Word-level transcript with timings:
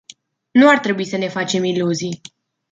Nu 0.51 0.69
ar 0.69 0.79
trebui 0.79 1.05
să 1.05 1.17
ne 1.17 1.27
facem 1.27 1.63
iluzii. 1.63 2.21